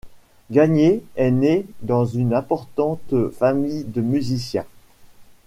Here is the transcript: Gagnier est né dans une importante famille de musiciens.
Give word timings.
Gagnier 0.49 1.03
est 1.15 1.29
né 1.29 1.63
dans 1.83 2.05
une 2.07 2.33
importante 2.33 3.29
famille 3.29 3.83
de 3.83 4.01
musiciens. 4.01 4.65